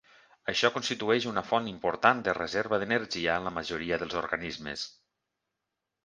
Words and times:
Això 0.51 0.69
constitueix 0.75 1.25
una 1.31 1.41
font 1.49 1.67
important 1.71 2.23
de 2.27 2.33
reserva 2.37 2.79
d'energia 2.83 3.35
en 3.41 3.45
la 3.49 3.53
majoria 3.59 3.99
dels 4.05 4.17
organismes. 4.23 4.87